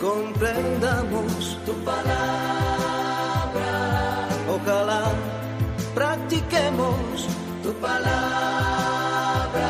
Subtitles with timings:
[0.00, 2.28] comprendamos tu palabra.
[4.48, 5.12] Ojalá
[5.94, 7.26] practiquemos
[7.62, 9.68] tu palabra.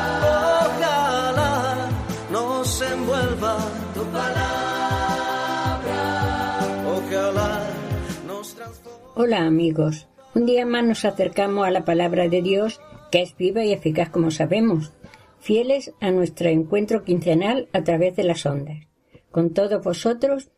[0.65, 1.89] Ojalá
[2.31, 3.57] nos envuelva
[3.93, 4.31] tu palabra.
[6.97, 7.61] Ojalá
[8.27, 8.99] nos transforme.
[9.15, 12.79] Hola amigos, un día más nos acercamos a la palabra de Dios
[13.11, 14.93] que es viva y eficaz como sabemos,
[15.39, 18.88] fieles a nuestro encuentro quincenal a través de las ondas.
[19.31, 20.49] Con todos vosotros,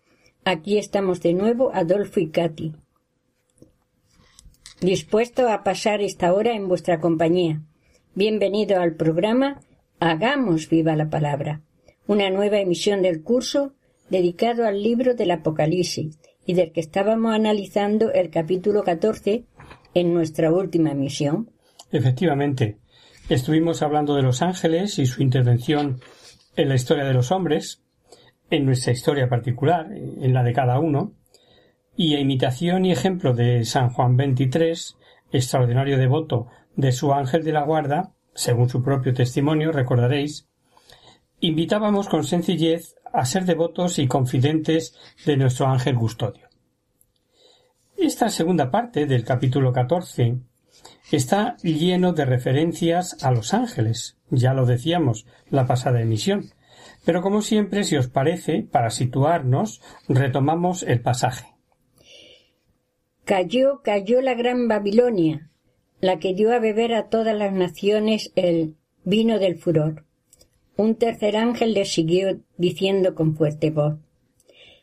[0.46, 2.74] aquí estamos de nuevo Adolfo y Katy,
[4.80, 7.62] dispuesto a pasar esta hora en vuestra compañía.
[8.16, 9.60] Bienvenido al programa
[10.00, 11.62] Hagamos viva la palabra,
[12.08, 13.74] una nueva emisión del curso
[14.10, 19.44] dedicado al libro del Apocalipsis y del que estábamos analizando el capítulo 14
[19.94, 21.52] en nuestra última emisión.
[21.92, 22.78] Efectivamente,
[23.28, 26.00] estuvimos hablando de los ángeles y su intervención
[26.56, 27.82] en la historia de los hombres,
[28.52, 31.14] en nuestra historia particular, en la de cada uno,
[31.96, 34.98] y a imitación y ejemplo de San Juan XXIII,
[35.32, 40.48] extraordinario devoto de su ángel de la guarda, según su propio testimonio, recordaréis,
[41.40, 46.48] invitábamos con sencillez a ser devotos y confidentes de nuestro ángel custodio.
[47.98, 50.40] Esta segunda parte del capítulo 14
[51.12, 56.52] está lleno de referencias a los ángeles, ya lo decíamos la pasada emisión,
[57.06, 61.48] pero como siempre, si os parece, para situarnos, retomamos el pasaje.
[63.26, 65.50] Cayó, cayó la gran Babilonia,
[66.00, 70.06] la que dio a beber a todas las naciones el vino del furor.
[70.76, 74.00] Un tercer ángel le siguió diciendo con fuerte voz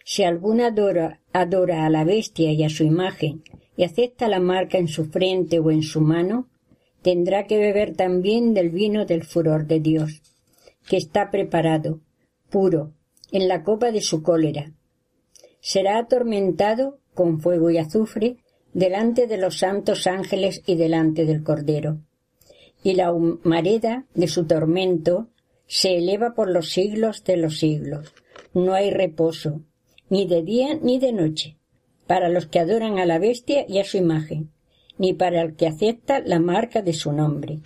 [0.05, 3.43] Si alguno adora, adora a la bestia y a su imagen,
[3.77, 6.49] y acepta la marca en su frente o en su mano,
[7.03, 10.23] tendrá que beber también del vino del furor de Dios,
[10.89, 12.01] que está preparado,
[12.51, 12.93] puro,
[13.33, 14.73] en la copa de su cólera.
[15.61, 18.39] Será atormentado con fuego y azufre
[18.73, 21.99] delante de los santos ángeles y delante del Cordero.
[22.83, 25.29] Y la humareda de su tormento
[25.67, 28.15] se eleva por los siglos de los siglos.
[28.55, 29.63] No hay reposo,
[30.09, 31.57] ni de día ni de noche,
[32.07, 34.51] para los que adoran a la bestia y a su imagen,
[34.97, 37.61] ni para el que acepta la marca de su nombre.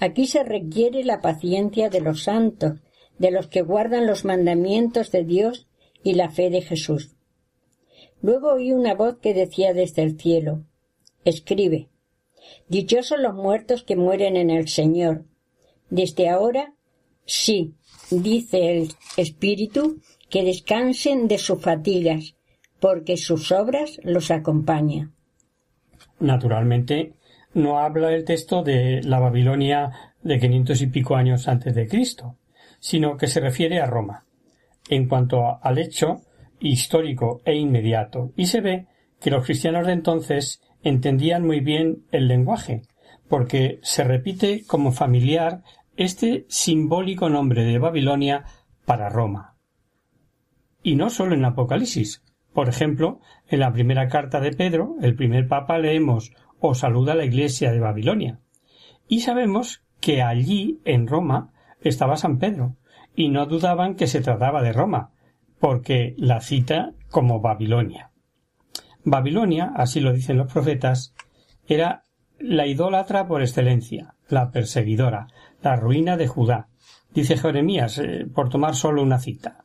[0.00, 2.80] Aquí se requiere la paciencia de los santos,
[3.18, 5.66] de los que guardan los mandamientos de Dios
[6.02, 7.14] y la fe de Jesús.
[8.22, 10.64] Luego oí una voz que decía desde el cielo
[11.24, 11.88] Escribe
[12.68, 15.24] Dichosos los muertos que mueren en el Señor.
[15.90, 16.74] Desde ahora,
[17.24, 17.74] sí,
[18.10, 22.34] dice el Espíritu, que descansen de sus fatigas,
[22.80, 25.14] porque sus obras los acompañan.
[26.20, 27.14] Naturalmente,
[27.54, 32.36] no habla el texto de la Babilonia de quinientos y pico años antes de Cristo,
[32.78, 34.24] sino que se refiere a Roma.
[34.88, 36.22] En cuanto al hecho
[36.60, 38.86] histórico e inmediato, y se ve
[39.20, 42.82] que los cristianos de entonces entendían muy bien el lenguaje,
[43.28, 45.62] porque se repite como familiar
[45.96, 48.44] este simbólico nombre de Babilonia
[48.84, 49.56] para Roma.
[50.82, 52.22] Y no solo en Apocalipsis.
[52.52, 57.24] Por ejemplo, en la primera carta de Pedro, el primer papa, leemos os saluda la
[57.24, 58.40] iglesia de Babilonia.
[59.06, 62.76] Y sabemos que allí, en Roma, estaba San Pedro,
[63.14, 65.12] y no dudaban que se trataba de Roma,
[65.58, 68.10] porque la cita como Babilonia.
[69.04, 71.14] Babilonia, así lo dicen los profetas,
[71.66, 72.04] era
[72.38, 75.28] la idólatra por excelencia, la perseguidora,
[75.62, 76.68] la ruina de Judá.
[77.12, 79.64] Dice Jeremías, eh, por tomar solo una cita.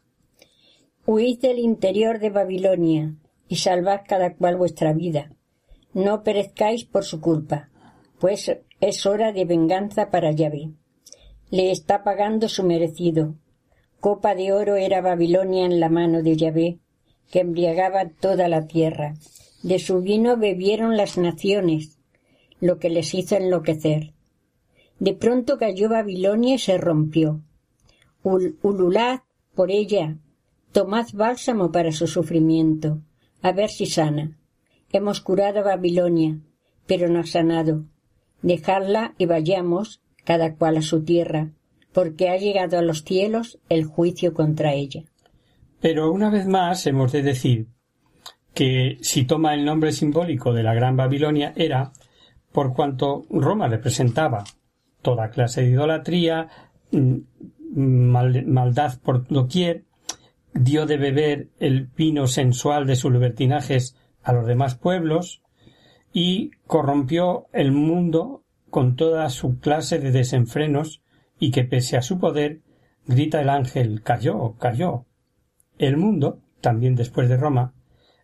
[1.06, 3.14] Huid del interior de Babilonia
[3.48, 5.32] y salvad cada cual vuestra vida.
[5.94, 7.70] No perezcáis por su culpa,
[8.20, 10.72] pues es hora de venganza para Yahvé.
[11.54, 13.36] Le está pagando su merecido.
[14.00, 16.80] Copa de oro era Babilonia en la mano de Yahvé,
[17.30, 19.14] que embriagaba toda la tierra.
[19.62, 22.00] De su vino bebieron las naciones,
[22.60, 24.16] lo que les hizo enloquecer.
[24.98, 27.44] De pronto cayó Babilonia y se rompió.
[28.24, 29.20] ululad
[29.54, 30.18] por ella,
[30.72, 33.04] tomad bálsamo para su sufrimiento,
[33.44, 34.40] a ver si sana.
[34.92, 36.40] Hemos curado a Babilonia,
[36.88, 37.86] pero no ha sanado.
[38.42, 41.50] Dejadla y vayamos, cada cual a su tierra,
[41.92, 45.04] porque ha llegado a los cielos el juicio contra ella.
[45.82, 47.68] Pero una vez más hemos de decir
[48.54, 51.92] que si toma el nombre simbólico de la Gran Babilonia era
[52.52, 54.44] por cuanto Roma representaba
[55.02, 56.48] toda clase de idolatría,
[56.92, 57.18] mm,
[57.76, 59.84] maldad por doquier,
[60.54, 65.42] dio de beber el vino sensual de sus libertinajes a los demás pueblos
[66.14, 68.43] y corrompió el mundo
[68.74, 71.04] con toda su clase de desenfrenos
[71.38, 72.62] y que pese a su poder
[73.06, 75.06] grita el ángel cayó, cayó.
[75.78, 77.76] El mundo, también después de Roma,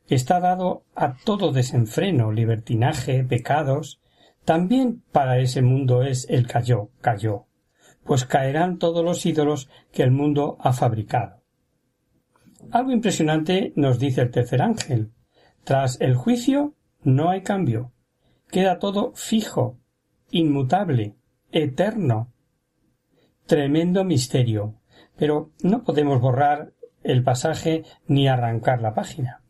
[0.08, 4.02] está dado a todo desenfreno, libertinaje, pecados.
[4.44, 7.46] También para ese mundo es el cayó, cayó,
[8.04, 11.44] pues caerán todos los ídolos que el mundo ha fabricado.
[12.72, 15.12] Algo impresionante nos dice el tercer ángel.
[15.64, 16.74] Tras el juicio
[17.04, 17.92] no hay cambio.
[18.50, 19.79] Queda todo fijo,
[20.32, 21.16] inmutable,
[21.52, 22.32] eterno.
[23.46, 24.76] Tremendo misterio.
[25.18, 26.74] Pero no podemos borrar
[27.04, 29.42] el pasaje ni arrancar la página.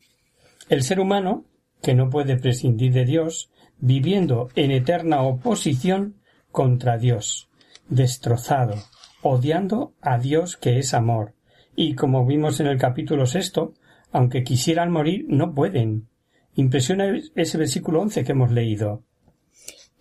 [0.70, 1.46] El ser humano,
[1.82, 6.16] que no puede prescindir de Dios, viviendo en eterna oposición
[6.52, 7.50] contra Dios,
[7.88, 8.76] destrozado,
[9.22, 11.34] odiando a Dios que es amor,
[11.76, 13.74] y como vimos en el capítulo sexto,
[14.12, 16.10] aunque quisieran morir, no pueden.
[16.56, 17.06] Impresiona
[17.36, 19.04] ese versículo once que hemos leído.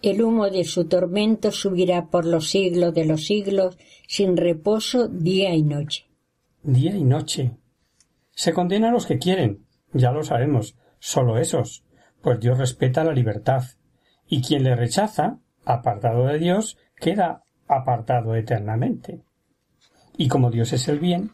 [0.00, 5.54] El humo de su tormento subirá por los siglos de los siglos, sin reposo día
[5.54, 6.06] y noche.
[6.62, 7.56] Día y noche.
[8.30, 11.84] Se condena a los que quieren, ya lo sabemos, solo esos,
[12.22, 13.64] pues Dios respeta la libertad,
[14.28, 19.22] y quien le rechaza, apartado de Dios, queda apartado eternamente.
[20.16, 21.32] Y como Dios es el bien,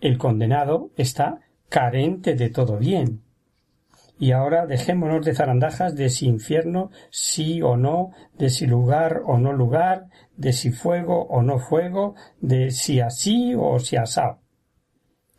[0.00, 3.22] el condenado está carente de todo bien.
[4.20, 9.38] Y ahora dejémonos de zarandajas de si infierno sí o no, de si lugar o
[9.38, 14.40] no lugar, de si fuego o no fuego, de si así o si asado.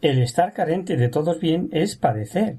[0.01, 2.57] El estar carente de todos bien es padecer.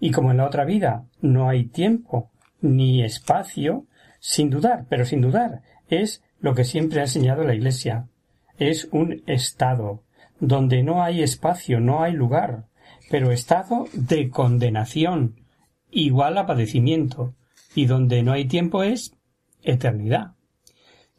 [0.00, 2.30] Y como en la otra vida no hay tiempo
[2.62, 3.84] ni espacio,
[4.18, 5.60] sin dudar, pero sin dudar,
[5.90, 8.06] es lo que siempre ha enseñado la Iglesia.
[8.56, 10.04] Es un estado,
[10.38, 12.64] donde no hay espacio, no hay lugar,
[13.10, 15.39] pero estado de condenación,
[15.90, 17.34] igual a padecimiento,
[17.74, 19.16] y donde no hay tiempo es
[19.62, 20.32] eternidad.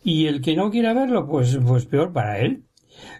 [0.03, 2.63] Y el que no quiera verlo, pues, pues peor para él.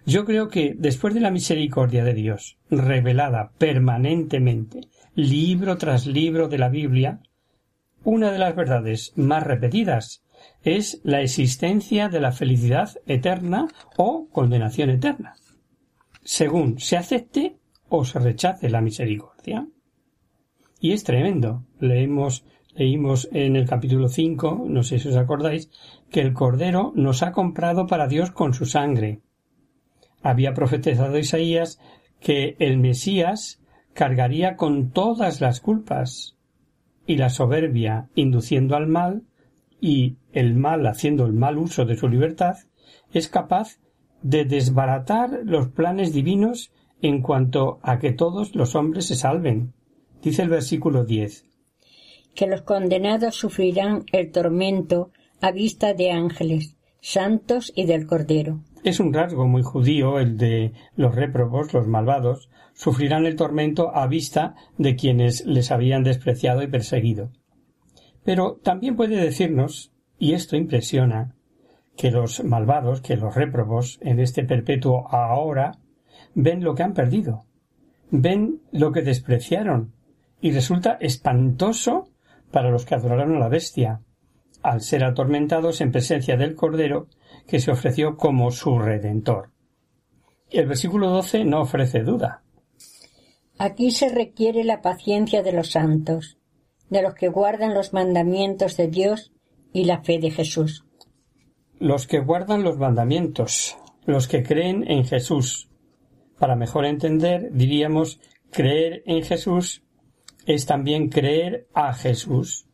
[0.06, 4.82] Yo creo que después de la misericordia de Dios, revelada permanentemente,
[5.16, 7.22] libro tras libro de la Biblia,
[8.04, 10.24] una de las verdades más repetidas
[10.64, 15.36] es la existencia de la felicidad eterna o condenación eterna
[16.24, 17.58] según se acepte
[17.90, 19.68] o se rechace la misericordia.
[20.82, 21.64] Y es tremendo.
[21.80, 22.44] Leemos,
[22.74, 25.70] leímos en el capítulo 5, no sé si os acordáis,
[26.10, 29.22] que el Cordero nos ha comprado para Dios con su sangre.
[30.24, 31.80] Había profetizado Isaías
[32.20, 33.62] que el Mesías
[33.94, 36.36] cargaría con todas las culpas
[37.06, 39.22] y la soberbia induciendo al mal
[39.80, 42.56] y el mal haciendo el mal uso de su libertad
[43.12, 43.80] es capaz
[44.24, 46.72] de desbaratar los planes divinos
[47.04, 49.74] en cuanto a que todos los hombres se salven.
[50.22, 51.46] Dice el versículo 10.
[52.36, 58.62] Que los condenados sufrirán el tormento a vista de ángeles, santos y del Cordero.
[58.84, 64.08] Es un rasgo muy judío el de los réprobos, los malvados, sufrirán el tormento a
[64.08, 67.32] vista de quienes les habían despreciado y perseguido.
[68.24, 71.36] Pero también puede decirnos, y esto impresiona,
[71.98, 75.80] que los malvados, que los réprobos en este perpetuo ahora
[76.34, 77.46] ven lo que han perdido,
[78.10, 79.94] ven lo que despreciaron,
[80.42, 82.10] y resulta espantoso
[82.52, 84.02] para los que adoraron a la bestia,
[84.62, 87.08] al ser atormentados en presencia del Cordero
[87.48, 89.52] que se ofreció como su redentor.
[90.50, 92.44] El versículo 12 no ofrece duda.
[93.58, 96.38] Aquí se requiere la paciencia de los santos,
[96.90, 99.32] de los que guardan los mandamientos de Dios
[99.72, 100.86] y la fe de Jesús
[101.82, 105.68] los que guardan los mandamientos, los que creen en Jesús.
[106.38, 108.20] Para mejor entender, diríamos
[108.52, 109.84] creer en Jesús
[110.46, 112.68] es también creer a Jesús,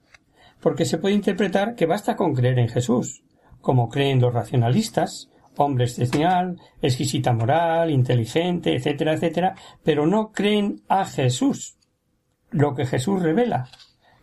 [0.61, 3.23] porque se puede interpretar que basta con creer en Jesús,
[3.61, 11.05] como creen los racionalistas, hombre excepcional, exquisita moral, inteligente, etcétera, etcétera, pero no creen a
[11.05, 11.77] Jesús,
[12.51, 13.69] lo que Jesús revela,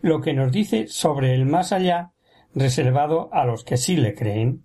[0.01, 2.11] lo que nos dice sobre el más allá
[2.53, 4.63] reservado a los que sí le creen.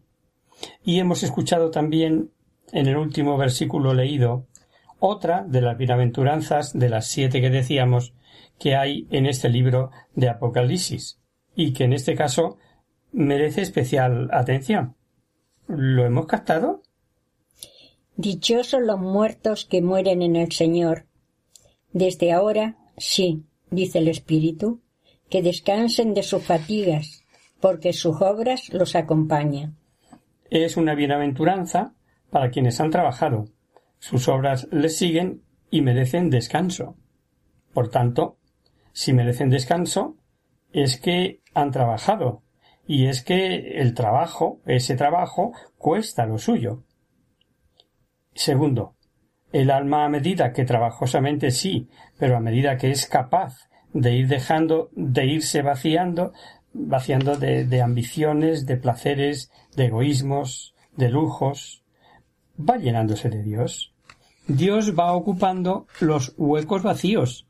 [0.84, 2.30] Y hemos escuchado también
[2.72, 4.46] en el último versículo leído
[4.98, 8.12] otra de las bienaventuranzas de las siete que decíamos
[8.58, 11.18] que hay en este libro de Apocalipsis
[11.54, 12.58] y que en este caso
[13.12, 14.96] merece especial atención.
[15.66, 16.82] ¿Lo hemos captado?
[18.16, 21.06] Dichosos los muertos que mueren en el Señor.
[21.92, 24.80] Desde ahora, sí, dice el Espíritu,
[25.28, 27.24] que descansen de sus fatigas,
[27.60, 29.76] porque sus obras los acompañan.
[30.50, 31.94] Es una bienaventuranza
[32.30, 33.46] para quienes han trabajado.
[33.98, 36.96] Sus obras les siguen y merecen descanso.
[37.72, 38.38] Por tanto,
[38.92, 40.16] si merecen descanso,
[40.72, 42.42] es que han trabajado,
[42.86, 46.82] y es que el trabajo, ese trabajo, cuesta lo suyo.
[48.34, 48.96] Segundo,
[49.52, 54.28] el alma a medida que trabajosamente sí, pero a medida que es capaz de ir
[54.28, 56.32] dejando, de irse vaciando,
[56.72, 61.84] vaciando de, de ambiciones, de placeres, de egoísmos, de lujos,
[62.58, 63.92] va llenándose de Dios.
[64.46, 67.46] Dios va ocupando los huecos vacíos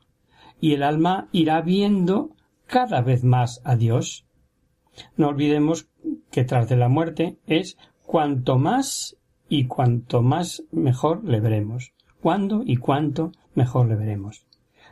[0.61, 2.35] y el alma irá viendo
[2.67, 4.25] cada vez más a Dios.
[5.17, 5.89] No olvidemos
[6.29, 9.17] que tras de la muerte es cuanto más
[9.49, 11.93] y cuanto más mejor le veremos.
[12.21, 14.45] Cuándo y cuánto mejor le veremos.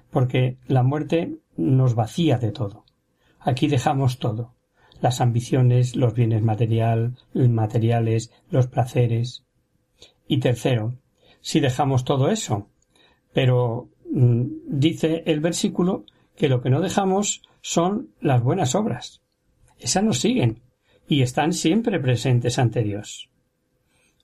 [0.10, 2.84] Porque la muerte nos vacía de todo.
[3.40, 4.56] Aquí dejamos todo.
[5.00, 9.46] Las ambiciones, los bienes material, materiales, los placeres.
[10.28, 10.96] Y tercero,
[11.42, 12.68] si dejamos todo eso,
[13.34, 19.22] pero dice el versículo que lo que no dejamos son las buenas obras.
[19.78, 20.62] Esas nos siguen
[21.08, 23.30] y están siempre presentes ante Dios.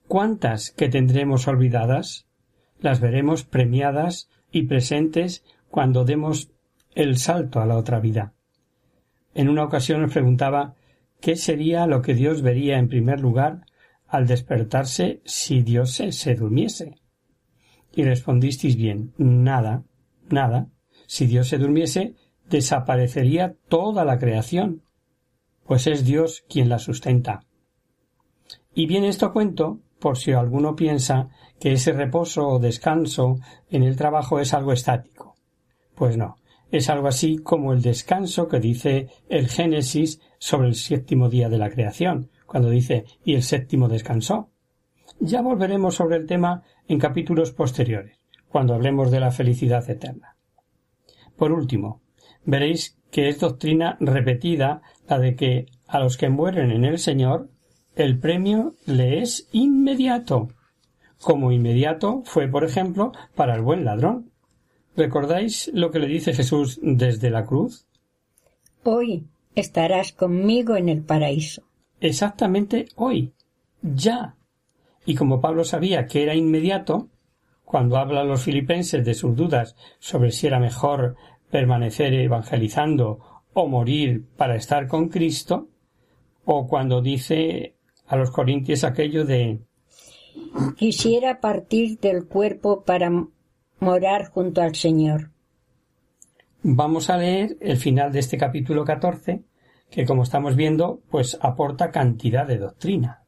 [0.08, 2.28] ¿Cuántas que tendremos olvidadas?
[2.80, 6.52] Las veremos premiadas y presentes cuando demos
[6.94, 8.34] el salto a la otra vida.
[9.34, 10.76] En una ocasión nos preguntaba
[11.20, 13.66] qué sería lo que Dios vería en primer lugar
[14.08, 16.96] al despertarse si Dios se, se durmiese.
[17.96, 19.84] Y respondisteis bien, nada,
[20.30, 20.68] nada.
[21.08, 22.16] Si Dios se durmiese,
[22.50, 24.84] desaparecería toda la creación,
[25.66, 27.46] pues es Dios quien la sustenta.
[28.74, 33.38] Y bien esto cuento por si alguno piensa que ese reposo o descanso
[33.70, 35.36] en el trabajo es algo estático.
[35.96, 36.36] Pues no,
[36.70, 41.58] es algo así como el descanso que dice el Génesis sobre el séptimo día de
[41.58, 44.50] la creación, cuando dice y el séptimo descansó.
[45.20, 50.36] Ya volveremos sobre el tema en capítulos posteriores, cuando hablemos de la felicidad eterna.
[51.36, 52.02] Por último,
[52.46, 57.50] veréis que es doctrina repetida la de que a los que mueren en el Señor
[57.96, 60.50] el premio le es inmediato,
[61.22, 64.32] como inmediato fue, por ejemplo, para el buen ladrón.
[64.96, 67.88] ¿Recordáis lo que le dice Jesús desde la cruz?
[68.84, 69.26] Hoy
[69.56, 71.64] estarás conmigo en el paraíso.
[72.00, 73.34] Exactamente hoy,
[73.82, 74.36] ya.
[75.06, 77.10] Y como Pablo sabía que era inmediato,
[77.64, 81.16] cuando habla a los filipenses de sus dudas sobre si era mejor
[81.50, 83.20] permanecer evangelizando
[83.54, 85.70] o morir para estar con Cristo,
[86.46, 87.76] o cuando dice
[88.08, 89.62] a los corintios aquello de
[90.78, 93.10] quisiera partir del cuerpo para
[93.80, 95.32] morar junto al Señor.
[96.62, 99.44] Vamos a leer el final de este capítulo 14,
[99.90, 103.25] que como estamos viendo, pues aporta cantidad de doctrina.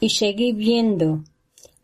[0.00, 1.24] Y seguí viendo.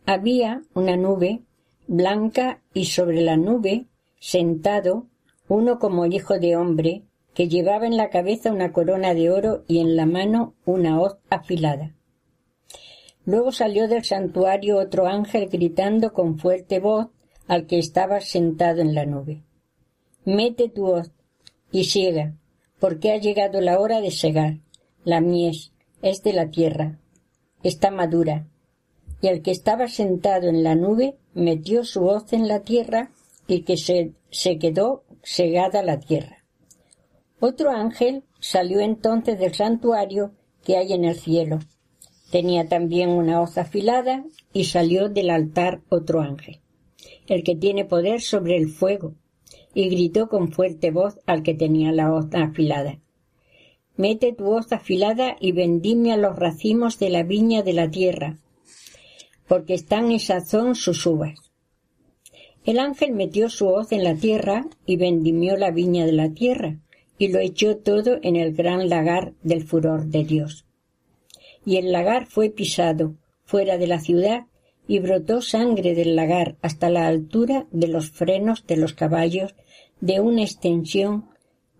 [0.05, 1.41] Había una nube
[1.87, 3.85] blanca y sobre la nube,
[4.19, 5.07] sentado,
[5.47, 7.03] uno como hijo de hombre,
[7.33, 11.17] que llevaba en la cabeza una corona de oro y en la mano una hoz
[11.29, 11.95] afilada.
[13.25, 17.07] Luego salió del santuario otro ángel gritando con fuerte voz
[17.47, 19.43] al que estaba sentado en la nube.
[20.25, 21.11] Mete tu hoz
[21.71, 22.33] y siega,
[22.79, 24.59] porque ha llegado la hora de segar.
[25.03, 26.99] La mies es de la tierra,
[27.63, 28.47] está madura.
[29.21, 33.11] Y el que estaba sentado en la nube metió su hoz en la tierra
[33.47, 36.43] y que se, se quedó segada la tierra.
[37.39, 40.31] Otro ángel salió entonces del santuario
[40.63, 41.59] que hay en el cielo.
[42.31, 46.61] Tenía también una hoz afilada y salió del altar otro ángel,
[47.27, 49.13] el que tiene poder sobre el fuego,
[49.73, 52.99] y gritó con fuerte voz al que tenía la hoz afilada.
[53.95, 58.37] Mete tu hoz afilada y vendime a los racimos de la viña de la tierra,
[59.47, 61.51] porque están en sazón sus uvas.
[62.65, 66.79] El ángel metió su hoz en la tierra y vendimió la viña de la tierra,
[67.17, 70.65] y lo echó todo en el gran lagar del furor de Dios.
[71.65, 74.47] Y el lagar fue pisado fuera de la ciudad
[74.87, 79.55] y brotó sangre del lagar hasta la altura de los frenos de los caballos
[80.01, 81.29] de una extensión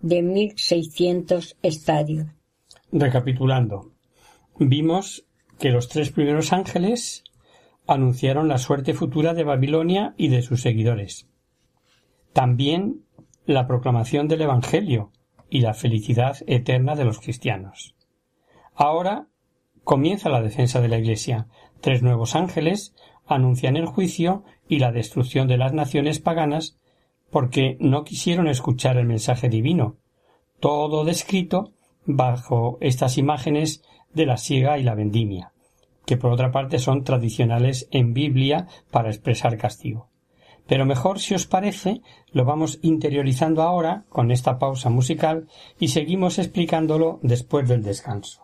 [0.03, 2.27] de mil seiscientos estadios.
[2.91, 3.93] Recapitulando,
[4.59, 5.25] vimos
[5.57, 7.23] que los tres primeros ángeles
[7.87, 11.27] anunciaron la suerte futura de Babilonia y de sus seguidores.
[12.33, 13.05] También
[13.47, 15.11] la proclamación del Evangelio,
[15.53, 17.93] y la felicidad eterna de los cristianos.
[18.73, 19.27] Ahora
[19.83, 21.47] comienza la defensa de la Iglesia.
[21.79, 22.95] Tres nuevos ángeles
[23.27, 26.79] anuncian el juicio y la destrucción de las naciones paganas
[27.33, 29.97] porque no quisieron escuchar el mensaje divino,
[30.59, 31.73] todo descrito
[32.05, 33.81] bajo estas imágenes
[34.13, 35.51] de la siega y la vendimia,
[36.05, 40.09] que por otra parte son tradicionales en Biblia para expresar castigo.
[40.67, 45.47] Pero mejor, si os parece, lo vamos interiorizando ahora con esta pausa musical
[45.79, 48.43] y seguimos explicándolo después del descanso.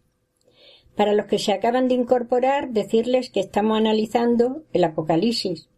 [0.95, 5.69] Para los que se acaban de incorporar, decirles que estamos analizando el Apocalipsis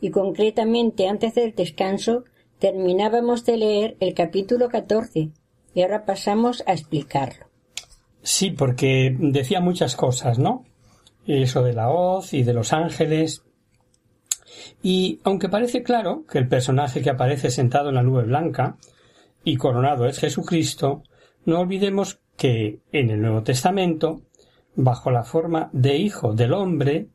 [0.00, 2.24] y concretamente antes del descanso
[2.58, 5.30] terminábamos de leer el capítulo 14
[5.74, 7.46] y ahora pasamos a explicarlo.
[8.22, 10.64] Sí, porque decía muchas cosas, ¿no?
[11.26, 13.42] Eso de la hoz y de los ángeles.
[14.82, 18.76] Y aunque parece claro que el personaje que aparece sentado en la nube blanca
[19.44, 21.02] y coronado es Jesucristo,
[21.44, 24.22] no olvidemos que en el Nuevo Testamento
[24.78, 27.08] bajo la forma de hijo del hombre,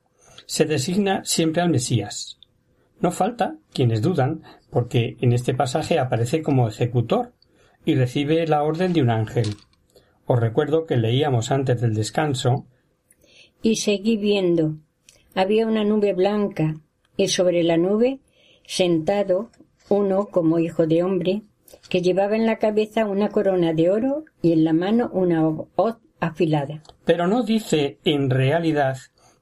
[0.45, 2.37] se designa siempre al Mesías.
[2.99, 7.31] No falta quienes dudan, porque en este pasaje aparece como ejecutor
[7.85, 9.55] y recibe la orden de un ángel.
[10.25, 12.65] Os recuerdo que leíamos antes del descanso
[13.61, 14.75] Y seguí viendo.
[15.33, 16.75] Había una nube blanca,
[17.15, 18.19] y sobre la nube,
[18.67, 19.51] sentado,
[19.87, 21.43] uno como hijo de hombre,
[21.89, 26.02] que llevaba en la cabeza una corona de oro y en la mano una hoz
[27.05, 28.97] Pero no dice en realidad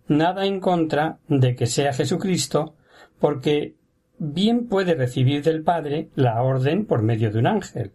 [0.08, 2.76] nada en contra de que sea Jesucristo,
[3.20, 3.76] porque
[4.17, 7.94] bien puede recibir del Padre la orden por medio de un ángel,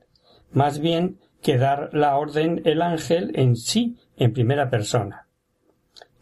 [0.52, 5.26] más bien que dar la orden el ángel en sí, en primera persona.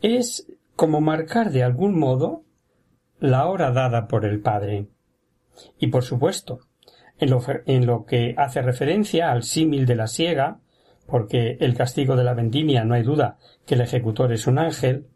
[0.03, 0.47] Es
[0.77, 2.45] como marcar de algún modo
[3.21, 4.89] la hora dada por el Padre.
[5.79, 6.61] Y por supuesto,
[7.19, 10.61] en lo, en lo que hace referencia al símil de la siega,
[11.07, 15.07] porque el castigo de la vendimia no hay duda que el ejecutor es un ángel,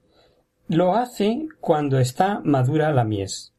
[0.68, 3.55] lo hace cuando está madura la mies.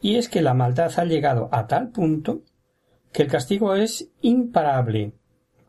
[0.00, 2.42] Y es que la maldad ha llegado a tal punto
[3.12, 5.12] que el castigo es imparable,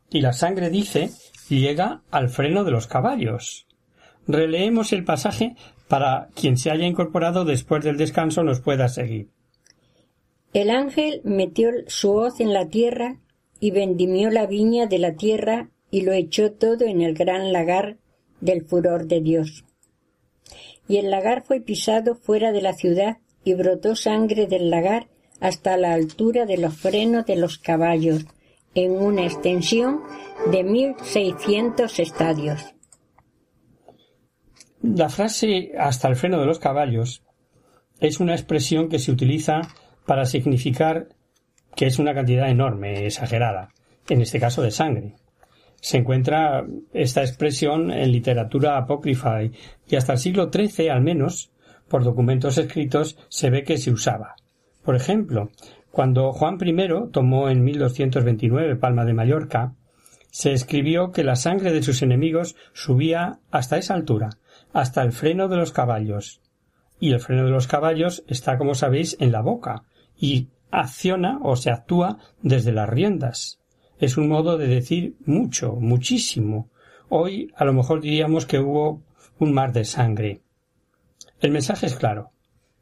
[0.10, 1.12] y la sangre dice
[1.50, 3.68] llega al freno de los caballos.
[4.28, 5.56] Releemos el pasaje
[5.88, 9.30] para quien se haya incorporado después del descanso nos pueda seguir.
[10.54, 13.18] El ángel metió su hoz en la tierra
[13.60, 17.98] y vendimió la viña de la tierra y lo echó todo en el gran lagar
[18.42, 19.64] del furor de Dios.
[20.88, 25.08] Y el lagar fue pisado fuera de la ciudad y brotó sangre del lagar
[25.40, 28.26] hasta la altura de los frenos de los caballos,
[28.76, 30.02] en una extensión
[30.52, 32.74] de mil seiscientos estadios.
[34.82, 37.24] La frase hasta el freno de los caballos
[38.00, 39.62] es una expresión que se utiliza
[40.06, 41.10] para significar
[41.76, 43.70] que es una cantidad enorme, exagerada,
[44.10, 45.16] en este caso de sangre.
[45.82, 49.52] Se encuentra esta expresión en literatura apócrifa y,
[49.96, 51.52] hasta el siglo XIII al menos,
[51.90, 54.36] por documentos escritos, se ve que se usaba.
[54.84, 55.50] Por ejemplo,
[55.92, 59.76] cuando Juan I tomó en 1229 Palma de Mallorca,
[60.32, 64.30] se escribió que la sangre de sus enemigos subía hasta esa altura,
[64.74, 66.42] hasta el freno de los caballos.
[67.00, 69.84] Y el freno de los caballos está, como sabéis, en la boca,
[70.18, 73.60] y acciona o se actúa desde las riendas.
[74.00, 76.70] Es un modo de decir mucho, muchísimo.
[77.10, 79.04] Hoy a lo mejor diríamos que hubo
[79.38, 80.42] un mar de sangre.
[81.40, 82.32] El mensaje es claro.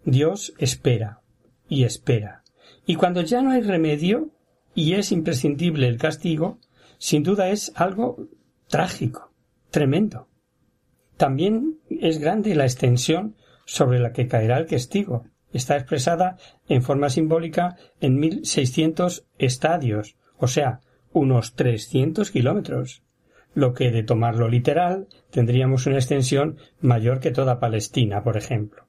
[0.05, 1.21] Dios espera
[1.67, 2.43] y espera.
[2.85, 4.29] Y cuando ya no hay remedio
[4.73, 6.59] y es imprescindible el castigo,
[6.97, 8.27] sin duda es algo
[8.67, 9.31] trágico,
[9.69, 10.27] tremendo.
[11.17, 16.37] También es grande la extensión sobre la que caerá el castigo, está expresada
[16.67, 20.81] en forma simbólica en 1600 estadios, o sea,
[21.13, 23.03] unos 300 kilómetros,
[23.53, 28.87] lo que de tomarlo literal tendríamos una extensión mayor que toda Palestina, por ejemplo.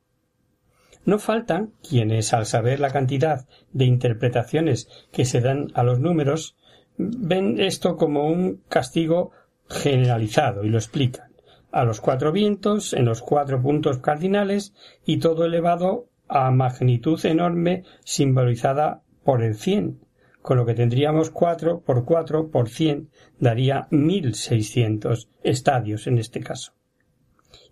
[1.05, 6.57] No faltan quienes, al saber la cantidad de interpretaciones que se dan a los números,
[6.97, 9.33] ven esto como un castigo
[9.69, 11.33] generalizado y lo explican.
[11.73, 17.85] A los cuatro vientos, en los cuatro puntos cardinales y todo elevado a magnitud enorme
[18.05, 20.01] simbolizada por el cien,
[20.41, 26.41] con lo que tendríamos cuatro por cuatro por cien daría mil seiscientos estadios en este
[26.41, 26.73] caso.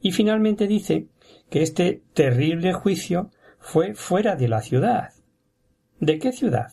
[0.01, 1.09] Y finalmente dice
[1.51, 5.11] que este terrible juicio fue fuera de la ciudad.
[5.99, 6.73] ¿De qué ciudad?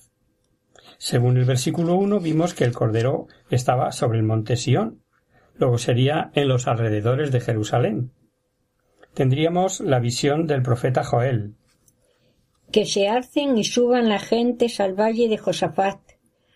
[0.98, 5.02] Según el versículo uno vimos que el Cordero estaba sobre el monte Sión,
[5.56, 8.12] luego sería en los alrededores de Jerusalén.
[9.14, 11.56] Tendríamos la visión del profeta Joel,
[12.72, 16.00] que se alcen y suban las gentes al valle de Josafat,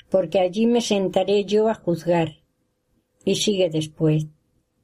[0.09, 2.39] porque allí me sentaré yo a juzgar.
[3.23, 4.27] Y sigue después.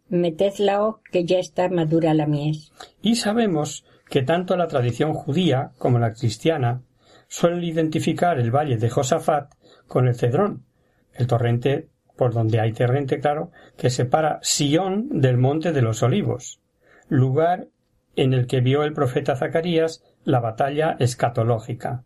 [0.09, 2.71] Metedla que ya está madura la mies.
[3.01, 6.83] Y sabemos que tanto la tradición judía como la cristiana
[7.27, 9.53] suelen identificar el valle de Josafat
[9.87, 10.65] con el Cedrón,
[11.13, 16.59] el torrente por donde hay torrente, claro, que separa Sión del monte de los olivos,
[17.07, 17.67] lugar
[18.15, 22.03] en el que vio el profeta Zacarías la batalla escatológica.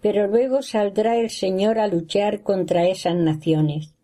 [0.00, 3.94] Pero luego saldrá el Señor a luchar contra esas naciones,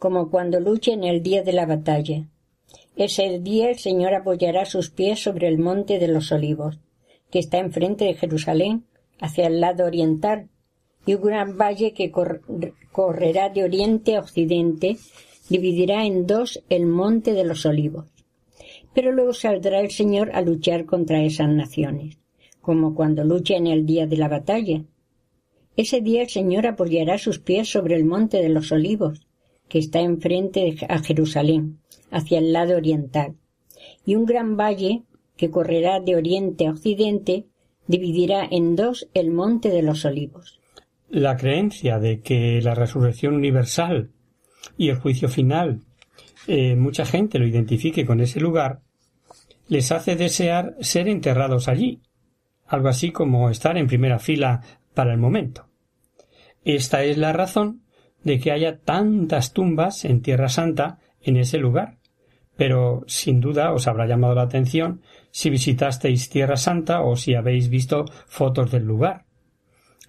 [0.00, 2.26] como cuando luche en el día de la batalla.
[2.96, 6.80] Ese día el Señor apoyará sus pies sobre el monte de los olivos,
[7.30, 8.86] que está enfrente de Jerusalén,
[9.20, 10.48] hacia el lado oriental,
[11.06, 14.96] y un gran valle que correrá de oriente a occidente
[15.48, 18.06] dividirá en dos el monte de los olivos.
[18.94, 22.18] Pero luego saldrá el Señor a luchar contra esas naciones
[22.68, 24.82] como cuando lucha en el día de la batalla.
[25.74, 29.26] Ese día el Señor apoyará sus pies sobre el monte de los olivos,
[29.70, 31.78] que está enfrente a Jerusalén,
[32.10, 33.36] hacia el lado oriental,
[34.04, 35.00] y un gran valle,
[35.38, 37.46] que correrá de oriente a occidente,
[37.86, 40.60] dividirá en dos el monte de los olivos.
[41.08, 44.10] La creencia de que la resurrección universal
[44.76, 45.80] y el juicio final
[46.46, 48.82] eh, mucha gente lo identifique con ese lugar,
[49.68, 52.02] les hace desear ser enterrados allí,
[52.68, 54.62] algo así como estar en primera fila
[54.94, 55.66] para el momento.
[56.64, 57.82] Esta es la razón
[58.22, 61.98] de que haya tantas tumbas en Tierra Santa en ese lugar.
[62.56, 67.68] Pero sin duda os habrá llamado la atención si visitasteis Tierra Santa o si habéis
[67.68, 69.24] visto fotos del lugar.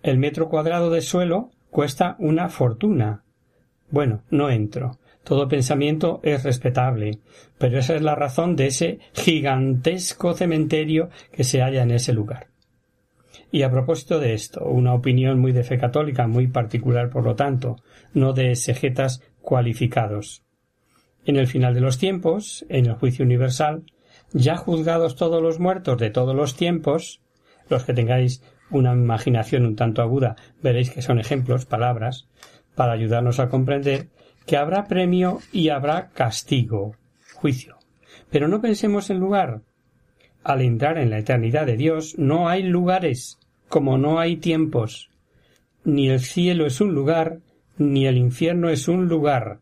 [0.01, 3.23] El metro cuadrado de suelo cuesta una fortuna.
[3.91, 4.98] Bueno, no entro.
[5.23, 7.19] Todo pensamiento es respetable,
[7.57, 12.47] pero esa es la razón de ese gigantesco cementerio que se halla en ese lugar.
[13.51, 17.35] Y a propósito de esto, una opinión muy de fe católica, muy particular por lo
[17.35, 17.77] tanto,
[18.13, 20.43] no de exegetas cualificados.
[21.25, 23.83] En el final de los tiempos, en el juicio universal,
[24.33, 27.21] ya juzgados todos los muertos de todos los tiempos,
[27.69, 32.27] los que tengáis una imaginación un tanto aguda, veréis que son ejemplos, palabras,
[32.75, 34.09] para ayudarnos a comprender
[34.49, 36.95] que habrá premio y habrá castigo,
[37.35, 37.77] juicio.
[38.31, 39.61] Pero no pensemos en lugar.
[40.43, 45.11] Al entrar en la eternidad de Dios no hay lugares, como no hay tiempos.
[45.83, 47.41] Ni el cielo es un lugar,
[47.77, 49.59] ni el infierno es un lugar.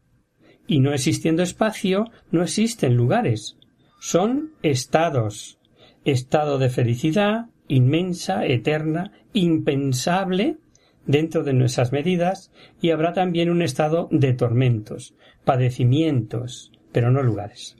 [0.67, 3.57] Y no existiendo espacio, no existen lugares.
[3.99, 5.59] Son estados.
[6.05, 10.59] Estado de felicidad, inmensa, eterna, impensable,
[11.07, 17.75] dentro de nuestras medidas, y habrá también un estado de tormentos, padecimientos, pero no lugares.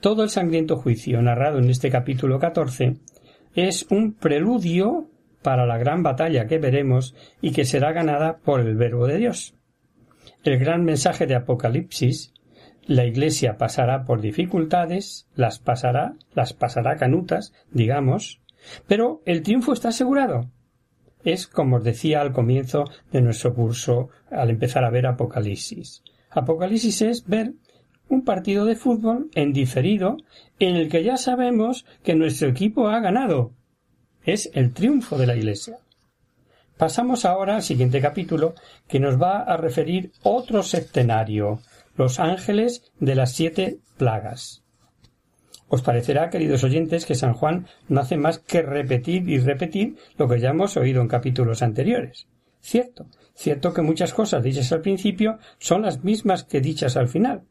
[0.00, 2.96] Todo el sangriento juicio narrado en este capítulo catorce
[3.54, 5.08] es un preludio
[5.42, 9.54] para la gran batalla que veremos y que será ganada por el Verbo de Dios.
[10.42, 12.32] El gran mensaje de Apocalipsis
[12.86, 18.40] la Iglesia pasará por dificultades, las pasará, las pasará canutas, digamos,
[18.88, 20.50] pero el triunfo está asegurado.
[21.24, 26.02] Es como os decía al comienzo de nuestro curso al empezar a ver Apocalipsis.
[26.30, 27.52] Apocalipsis es ver
[28.08, 30.16] un partido de fútbol en diferido
[30.58, 33.52] en el que ya sabemos que nuestro equipo ha ganado.
[34.24, 35.78] Es el triunfo de la Iglesia.
[36.76, 38.54] Pasamos ahora al siguiente capítulo
[38.88, 41.60] que nos va a referir otro septenario,
[41.96, 44.61] los ángeles de las siete plagas.
[45.74, 50.28] Os parecerá, queridos oyentes, que San Juan no hace más que repetir y repetir lo
[50.28, 52.28] que ya hemos oído en capítulos anteriores.
[52.60, 57.44] Cierto, cierto que muchas cosas dichas al principio son las mismas que dichas al final.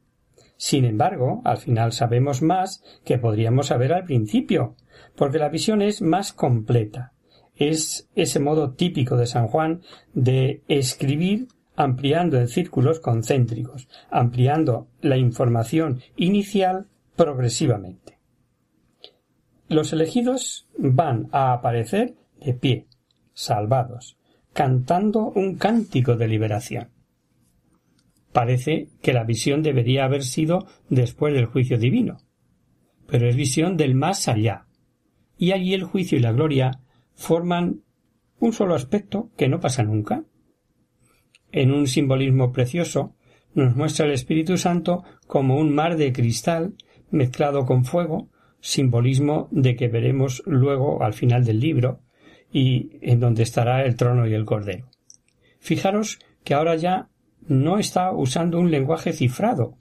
[0.56, 4.76] Sin embargo, al final sabemos más que podríamos saber al principio,
[5.16, 7.14] porque la visión es más completa.
[7.56, 9.82] Es ese modo típico de San Juan
[10.14, 16.86] de escribir ampliando en círculos concéntricos, ampliando la información inicial
[17.22, 18.18] progresivamente.
[19.68, 22.88] Los elegidos van a aparecer de pie,
[23.34, 24.18] salvados,
[24.54, 26.90] cantando un cántico de liberación.
[28.32, 32.18] Parece que la visión debería haber sido después del juicio divino,
[33.06, 34.66] pero es visión del más allá,
[35.38, 36.80] y allí el juicio y la gloria
[37.14, 37.84] forman
[38.40, 40.24] un solo aspecto que no pasa nunca.
[41.52, 43.14] En un simbolismo precioso
[43.54, 46.74] nos muestra el Espíritu Santo como un mar de cristal
[47.12, 52.00] mezclado con fuego, simbolismo de que veremos luego al final del libro
[52.52, 54.89] y en donde estará el trono y el cordero.
[55.60, 57.10] Fijaros que ahora ya
[57.47, 59.76] no está usando un lenguaje cifrado.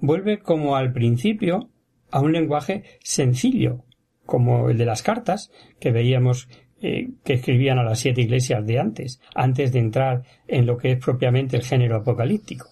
[0.00, 1.70] Vuelve como al principio
[2.10, 3.84] a un lenguaje sencillo,
[4.24, 6.48] como el de las cartas que veíamos
[6.82, 10.92] eh, que escribían a las siete iglesias de antes, antes de entrar en lo que
[10.92, 12.68] es propiamente el género apocalíptico.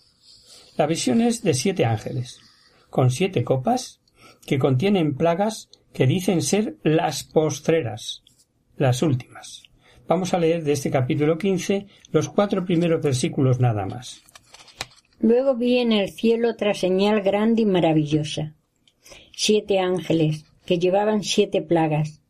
[0.76, 2.40] La visión es de siete ángeles,
[2.94, 4.00] con siete copas
[4.46, 8.22] que contienen plagas que dicen ser las postreras,
[8.76, 9.64] las últimas.
[10.06, 14.22] Vamos a leer de este capítulo quince los cuatro primeros versículos nada más.
[15.18, 18.54] Luego vi en el cielo otra señal grande y maravillosa.
[19.32, 22.20] Siete ángeles que llevaban siete plagas,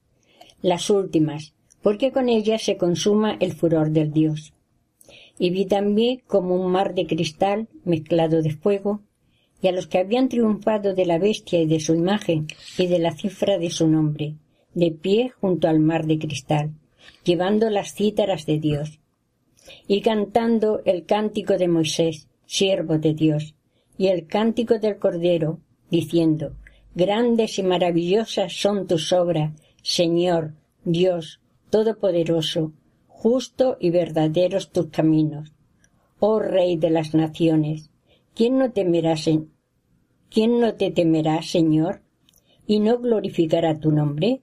[0.63, 4.55] las últimas, porque con ellas se consuma el furor del Dios.
[5.39, 9.03] Y vi también como un mar de cristal mezclado de fuego,
[9.65, 12.99] y a los que habían triunfado de la bestia y de su imagen y de
[12.99, 14.35] la cifra de su nombre,
[14.75, 16.75] de pie junto al mar de cristal,
[17.25, 19.01] llevando las cítaras de Dios,
[19.89, 23.55] y cantando el cántico de Moisés, siervo de Dios,
[23.97, 26.57] y el cántico del Cordero, diciendo,
[26.95, 30.53] Grandes y maravillosas son tus obras, Señor,
[30.85, 32.73] Dios, Todopoderoso,
[33.09, 35.55] justo y verdaderos tus caminos.
[36.21, 37.89] Oh Rey de las naciones,
[38.35, 39.17] ¿quién no temerá,
[40.35, 42.03] ¿Quién no te temerá, Señor,
[42.67, 44.43] y no glorificará tu nombre?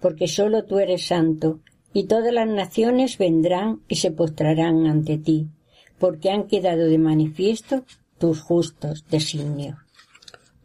[0.00, 1.60] Porque sólo tú eres santo,
[1.92, 5.50] y todas las naciones vendrán y se postrarán ante ti,
[5.98, 7.84] porque han quedado de manifiesto
[8.16, 9.76] tus justos designios.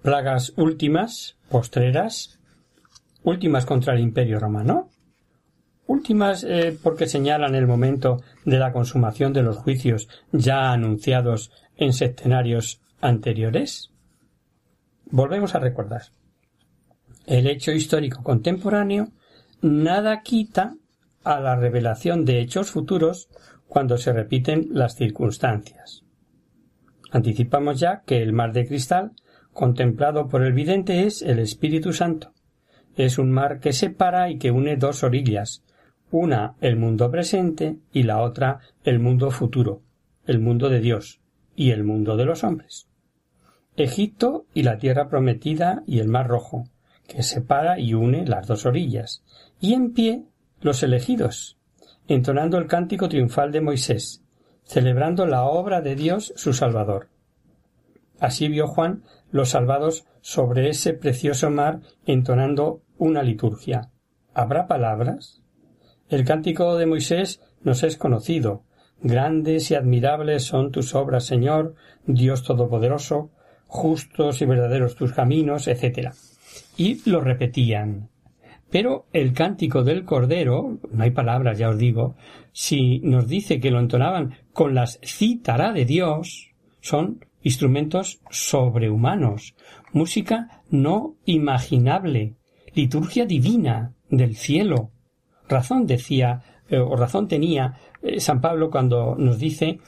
[0.01, 2.39] Plagas últimas, postreras,
[3.23, 4.89] últimas contra el imperio romano,
[5.87, 11.91] últimas eh, porque señalan el momento de la consumación de los juicios ya anunciados en
[11.91, 13.92] septenarios anteriores.
[15.05, 16.03] Volvemos a recordar.
[17.25, 19.09] El hecho histórico contemporáneo
[19.61, 20.75] nada quita
[21.23, 23.29] a la revelación de hechos futuros
[23.67, 26.03] cuando se repiten las circunstancias.
[27.11, 29.11] Anticipamos ya que el mar de cristal,
[29.53, 32.33] contemplado por el vidente, es el Espíritu Santo.
[32.95, 35.63] Es un mar que separa y que une dos orillas,
[36.11, 39.81] una el mundo presente y la otra el mundo futuro,
[40.25, 41.21] el mundo de Dios
[41.55, 42.87] y el mundo de los hombres.
[43.75, 46.65] Egipto y la tierra prometida y el mar rojo,
[47.07, 49.23] que separa y une las dos orillas,
[49.59, 50.25] y en pie
[50.61, 51.57] los elegidos,
[52.07, 54.23] entonando el cántico triunfal de Moisés,
[54.63, 57.09] celebrando la obra de Dios su Salvador.
[58.19, 63.89] Así vio Juan los salvados sobre ese precioso mar entonando una liturgia.
[64.33, 65.41] ¿Habrá palabras?
[66.09, 68.63] El cántico de Moisés nos es conocido.
[69.01, 73.31] Grandes y admirables son tus obras, Señor, Dios Todopoderoso,
[73.73, 76.11] justos y verdaderos tus caminos, etc.
[76.77, 78.09] Y lo repetían.
[78.69, 82.15] Pero el cántico del Cordero, no hay palabras, ya os digo,
[82.51, 89.55] si nos dice que lo entonaban con las citará de Dios, son instrumentos sobrehumanos,
[89.91, 92.35] música no imaginable,
[92.75, 94.91] liturgia divina del cielo.
[95.49, 99.79] Razón decía, eh, o razón tenía eh, San Pablo cuando nos dice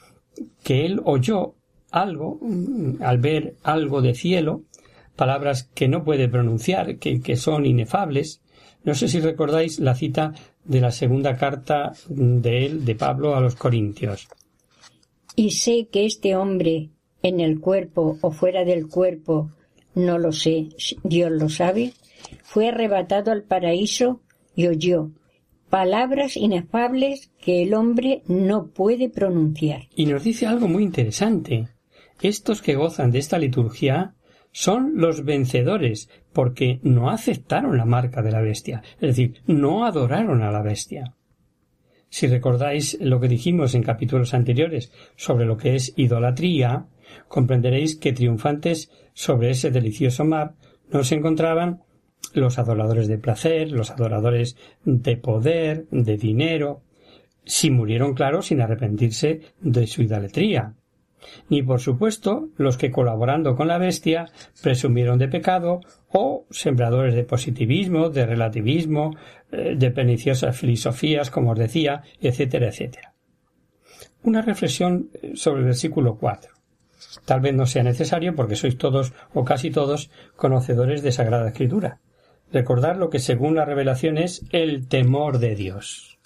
[0.62, 1.55] que él oyó
[2.02, 4.62] algo, mm, al ver algo de cielo,
[5.16, 8.40] palabras que no puede pronunciar, que son inefables,
[8.86, 10.32] no sé si recordáis la cita
[10.64, 14.28] de la segunda carta de él, de Pablo, a los Corintios.
[15.34, 19.50] Y sé que este hombre, en el cuerpo o fuera del cuerpo,
[19.96, 20.68] no lo sé,
[21.02, 21.94] Dios lo sabe,
[22.44, 24.20] fue arrebatado al paraíso
[24.54, 25.10] y oyó
[25.68, 29.88] palabras inefables que el hombre no puede pronunciar.
[29.96, 31.66] Y nos dice algo muy interesante.
[32.20, 34.14] Estos que gozan de esta liturgia
[34.52, 40.42] son los vencedores, porque no aceptaron la marca de la bestia, es decir, no adoraron
[40.42, 41.14] a la bestia.
[42.08, 46.86] Si recordáis lo que dijimos en capítulos anteriores sobre lo que es idolatría,
[47.28, 50.54] comprenderéis que triunfantes sobre ese delicioso mar
[50.90, 51.82] no se encontraban
[52.32, 56.80] los adoradores de placer, los adoradores de poder, de dinero,
[57.44, 60.74] si murieron, claro, sin arrepentirse de su idolatría
[61.48, 64.30] ni por supuesto los que colaborando con la bestia
[64.62, 69.16] presumieron de pecado o sembradores de positivismo, de relativismo,
[69.50, 73.14] eh, de perniciosas filosofías, como os decía, etcétera, etcétera.
[74.22, 76.52] Una reflexión eh, sobre el versículo 4.
[77.24, 82.00] Tal vez no sea necesario porque sois todos o casi todos conocedores de Sagrada Escritura.
[82.52, 86.18] Recordar lo que según la revelación es el temor de Dios.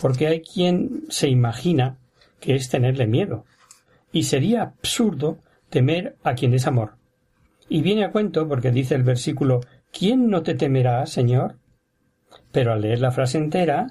[0.00, 1.98] Porque hay quien se imagina
[2.40, 3.46] que es tenerle miedo,
[4.14, 6.92] y sería absurdo temer a quien es amor.
[7.68, 9.60] Y viene a cuento porque dice el versículo
[9.92, 11.58] ¿Quién no te temerá, Señor?
[12.52, 13.88] Pero al leer la frase entera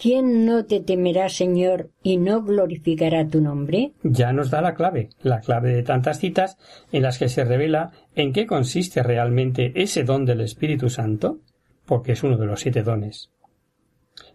[0.00, 3.92] ¿Quién no te temerá, Señor, y no glorificará tu nombre?
[4.02, 6.56] Ya nos da la clave, la clave de tantas citas
[6.90, 11.40] en las que se revela en qué consiste realmente ese don del Espíritu Santo,
[11.84, 13.30] porque es uno de los siete dones.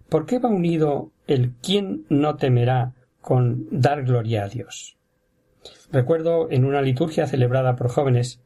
[0.08, 2.94] ¿Por qué va unido el quién no temerá
[3.28, 4.96] con dar gloria a Dios.
[5.92, 8.40] Recuerdo en una liturgia celebrada por jóvenes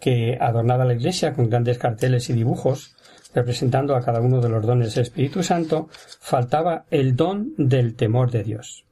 [0.00, 2.96] que adornaba la iglesia con grandes carteles y dibujos
[3.36, 8.32] representando a cada uno de los dones del Espíritu Santo, faltaba el don del temor
[8.32, 8.84] de Dios.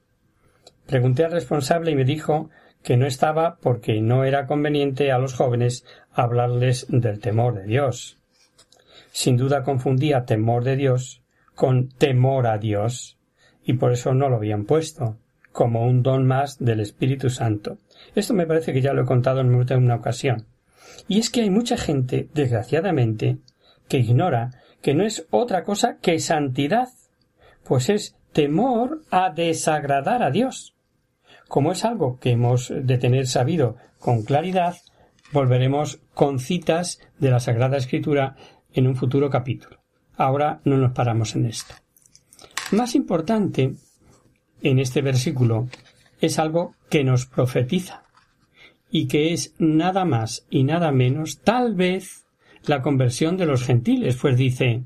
[0.87, 2.49] Pregunté al responsable y me dijo
[2.81, 8.19] que no estaba porque no era conveniente a los jóvenes hablarles del temor de Dios.
[9.11, 11.23] Sin duda confundía temor de Dios
[11.55, 13.18] con temor a Dios,
[13.69, 15.19] y por eso no lo habían puesto
[15.51, 17.77] como un don más del Espíritu Santo.
[18.15, 20.47] Esto me parece que ya lo he contado en una ocasión.
[21.07, 23.37] Y es que hay mucha gente, desgraciadamente,
[23.87, 24.49] que ignora
[24.81, 26.87] que no es otra cosa que santidad,
[27.63, 30.73] pues es temor a desagradar a Dios.
[31.47, 34.77] Como es algo que hemos de tener sabido con claridad,
[35.31, 38.35] volveremos con citas de la Sagrada Escritura
[38.73, 39.77] en un futuro capítulo.
[40.15, 41.75] Ahora no nos paramos en esto.
[42.71, 43.73] Más importante
[44.61, 45.67] en este versículo
[46.21, 48.03] es algo que nos profetiza
[48.91, 52.25] y que es nada más y nada menos tal vez
[52.65, 54.83] la conversión de los gentiles, pues dice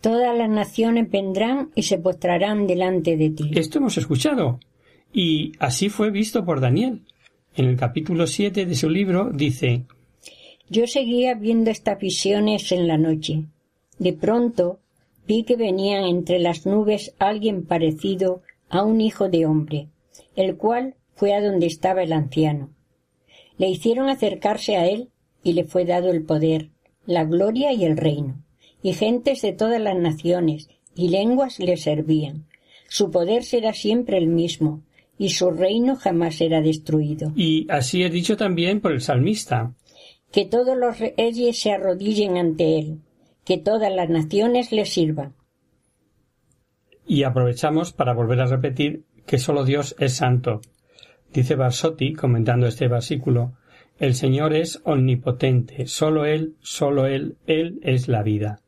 [0.00, 3.50] Todas las naciones vendrán y se postrarán delante de ti.
[3.54, 4.60] Esto hemos escuchado.
[5.12, 7.02] Y así fue visto por Daniel.
[7.56, 9.84] En el capítulo siete de su libro dice
[10.68, 13.44] Yo seguía viendo estas visiones en la noche.
[13.98, 14.78] De pronto
[15.26, 19.88] vi que venía entre las nubes alguien parecido a un hijo de hombre,
[20.34, 22.70] el cual fue a donde estaba el anciano.
[23.58, 25.08] Le hicieron acercarse a él
[25.42, 26.70] y le fue dado el poder,
[27.06, 28.42] la gloria y el reino,
[28.82, 32.46] y gentes de todas las naciones, y lenguas le servían.
[32.88, 34.82] Su poder será siempre el mismo,
[35.18, 37.32] y su reino jamás será destruido.
[37.34, 39.72] Y así es dicho también por el salmista.
[40.30, 42.98] Que todos los reyes se arrodillen ante él,
[43.46, 45.34] que todas las naciones le sirvan.
[47.06, 50.60] Y aprovechamos para volver a repetir que solo Dios es santo.
[51.32, 53.54] Dice Barsotti, comentando este versículo,
[53.98, 58.60] el Señor es omnipotente, solo Él, solo Él, Él es la vida.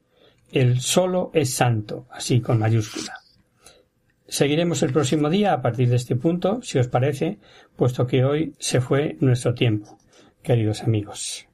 [0.53, 3.14] El solo es santo, así con mayúscula.
[4.29, 7.39] Seguiremos el próximo día a partir de este punto, si os parece,
[7.76, 9.99] puesto que hoy se fue nuestro tiempo,
[10.43, 11.49] queridos amigos.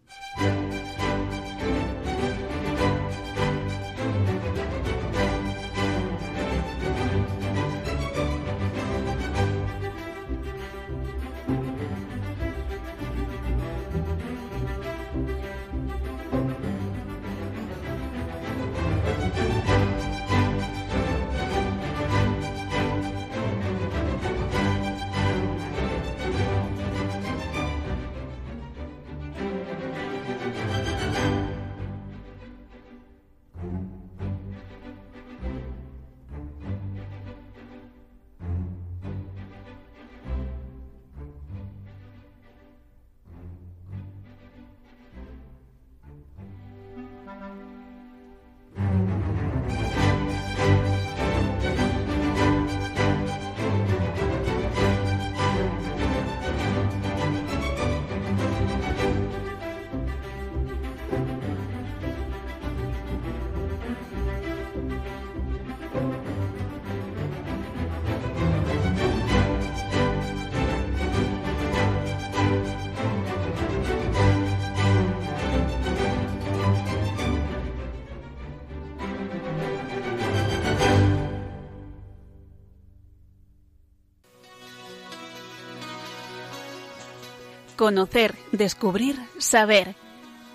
[87.77, 89.95] Conocer, descubrir, saber.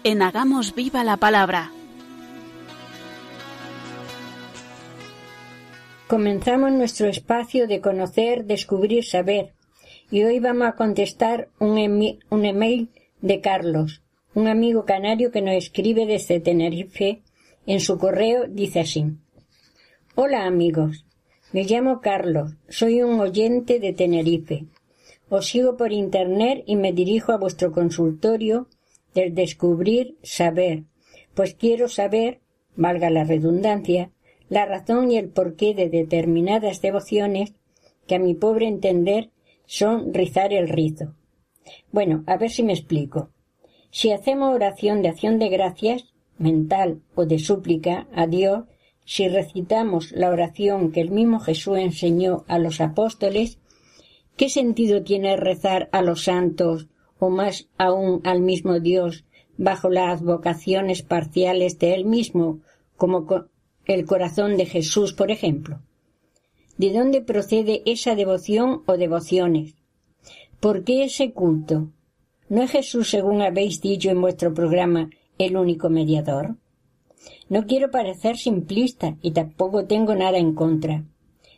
[0.04, 1.72] En Hagamos Viva la Palabra.
[6.10, 9.54] Comenzamos nuestro espacio de conocer, descubrir, saber.
[10.10, 12.90] Y hoy vamos a contestar un, email
[13.22, 14.02] de Carlos,
[14.34, 17.22] un amigo canario que nos escribe desde Tenerife.
[17.68, 19.06] En su correo dice así.
[20.16, 21.06] Hola amigos,
[21.54, 24.66] me llamo Carlos, soy un oyente de Tenerife.
[25.30, 28.68] Os sigo por Internet y me dirijo a vuestro consultorio
[29.14, 30.86] del descubrir saber,
[31.36, 32.40] pues quiero saber,
[32.76, 34.10] valga la redundancia,
[34.50, 37.54] la razón y el porqué de determinadas devociones
[38.08, 39.30] que a mi pobre entender
[39.66, 41.14] son rizar el rizo.
[41.92, 43.30] Bueno, a ver si me explico.
[43.92, 48.66] Si hacemos oración de acción de gracias, mental o de súplica a Dios,
[49.06, 53.60] si recitamos la oración que el mismo Jesús enseñó a los apóstoles,
[54.40, 56.88] ¿Qué sentido tiene rezar a los santos
[57.20, 59.26] o más aún al mismo Dios
[59.58, 62.62] bajo las vocaciones parciales de él mismo,
[62.96, 63.26] como
[63.90, 65.82] el corazón de Jesús, por ejemplo?
[66.78, 69.76] ¿De dónde procede esa devoción o devociones?
[70.62, 71.90] ¿Por qué ese culto?
[72.48, 76.56] ¿No es Jesús, según habéis dicho en vuestro programa, el único mediador?
[77.50, 81.04] No quiero parecer simplista y tampoco tengo nada en contra.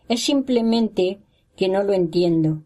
[0.10, 1.20] Es simplemente
[1.56, 2.64] que no lo entiendo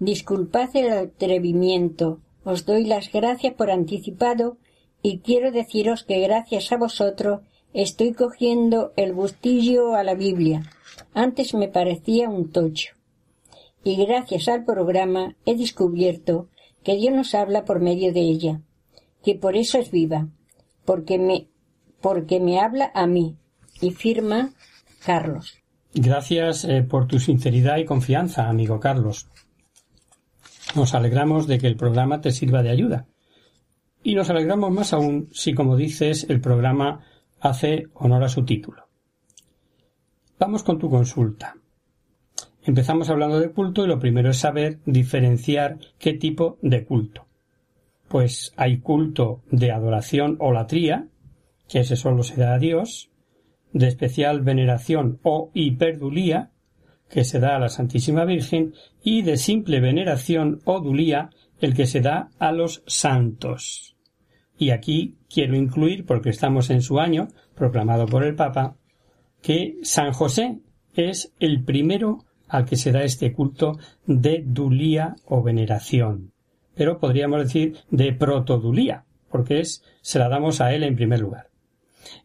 [0.00, 2.20] Disculpad el atrevimiento.
[2.44, 4.56] Os doy las gracias por anticipado
[5.02, 7.40] y quiero deciros que gracias a vosotros
[7.72, 10.62] estoy cogiendo el gustillo a la Biblia.
[11.14, 12.94] Antes me parecía un tocho.
[13.84, 16.48] Y gracias al programa he descubierto
[16.82, 18.60] que Dios nos habla por medio de ella,
[19.22, 20.28] que por eso es viva,
[20.84, 21.48] porque me,
[22.00, 23.36] porque me habla a mí.
[23.80, 24.52] Y firma
[25.04, 25.58] Carlos.
[25.94, 29.28] Gracias eh, por tu sinceridad y confianza, amigo Carlos.
[30.74, 33.06] Nos alegramos de que el programa te sirva de ayuda.
[34.02, 37.04] Y nos alegramos más aún si, como dices, el programa
[37.40, 38.88] hace honor a su título.
[40.38, 41.56] Vamos con tu consulta.
[42.62, 47.26] Empezamos hablando de culto y lo primero es saber diferenciar qué tipo de culto.
[48.08, 51.08] Pues hay culto de adoración o latría,
[51.68, 53.10] que ese solo se da a Dios,
[53.72, 56.50] de especial veneración o hiperdulía,
[57.10, 61.30] que se da a la Santísima Virgen y de simple veneración o dulía
[61.60, 63.97] el que se da a los santos.
[64.58, 68.76] Y aquí quiero incluir, porque estamos en su año, proclamado por el Papa,
[69.40, 70.58] que San José
[70.94, 76.32] es el primero al que se da este culto de dulía o veneración.
[76.74, 81.50] Pero podríamos decir de protodulía, porque es, se la damos a él en primer lugar.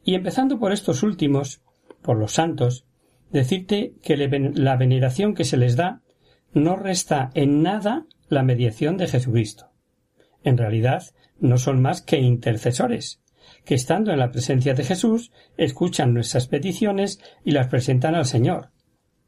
[0.03, 1.61] Y empezando por estos últimos,
[2.01, 2.85] por los santos,
[3.31, 6.01] decirte que la veneración que se les da
[6.53, 9.72] no resta en nada la mediación de Jesucristo.
[10.43, 11.03] En realidad,
[11.39, 13.21] no son más que intercesores,
[13.65, 18.71] que estando en la presencia de Jesús, escuchan nuestras peticiones y las presentan al Señor.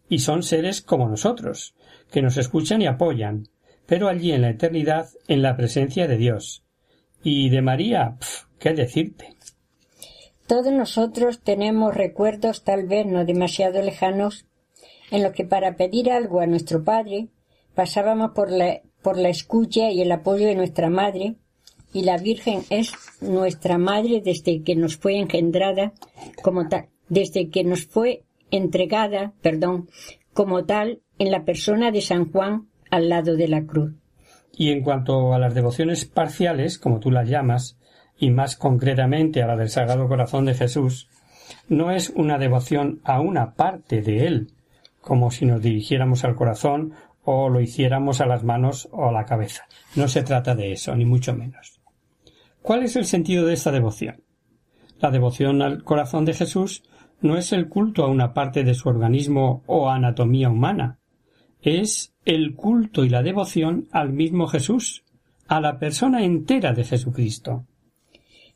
[0.09, 1.75] Y son seres como nosotros,
[2.11, 3.47] que nos escuchan y apoyan,
[3.85, 6.63] pero allí en la eternidad, en la presencia de Dios.
[7.23, 8.17] Y de María,
[8.59, 9.35] ¿qué decirte?
[10.47, 14.45] Todos nosotros tenemos recuerdos tal vez no demasiado lejanos
[15.09, 17.29] en los que para pedir algo a nuestro Padre
[17.73, 21.35] pasábamos por la, por la escucha y el apoyo de nuestra Madre,
[21.93, 22.91] y la Virgen es
[23.21, 25.93] nuestra Madre desde que nos fue engendrada
[26.41, 29.89] como tal, desde que nos fue entregada, perdón,
[30.33, 33.93] como tal en la persona de San Juan al lado de la cruz.
[34.57, 37.77] Y en cuanto a las devociones parciales, como tú las llamas,
[38.17, 41.09] y más concretamente a la del Sagrado Corazón de Jesús,
[41.69, 44.47] no es una devoción a una parte de él,
[44.99, 46.93] como si nos dirigiéramos al corazón
[47.25, 49.67] o lo hiciéramos a las manos o a la cabeza.
[49.95, 51.81] No se trata de eso, ni mucho menos.
[52.61, 54.23] ¿Cuál es el sentido de esta devoción?
[54.99, 56.83] La devoción al corazón de Jesús
[57.21, 60.99] no es el culto a una parte de su organismo o anatomía humana,
[61.61, 65.03] es el culto y la devoción al mismo Jesús,
[65.47, 67.65] a la persona entera de Jesucristo.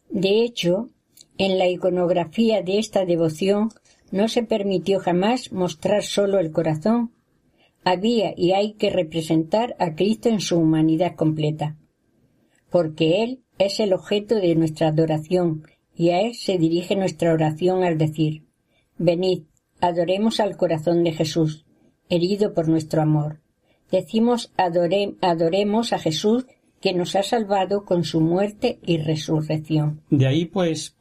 [0.09, 0.89] De hecho,
[1.37, 3.69] en la iconografía de esta devoción
[4.11, 7.11] no se permitió jamás mostrar sólo el corazón.
[7.91, 11.75] Había y hay que representar a Cristo en su humanidad completa,
[12.69, 15.63] porque Él es el objeto de nuestra adoración
[15.95, 18.43] y a Él se dirige nuestra oración al decir
[18.99, 19.45] Venid,
[19.81, 21.65] adoremos al corazón de Jesús,
[22.09, 23.41] herido por nuestro amor.
[23.91, 26.45] Decimos adoremos a Jesús
[26.81, 30.03] que nos ha salvado con su muerte y resurrección.
[30.11, 30.95] De ahí, pues,